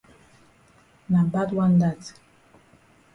[1.11, 2.03] Na bad wan dat.